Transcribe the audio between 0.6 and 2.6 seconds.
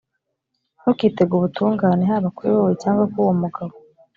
ntukitege ubutungane haba kuri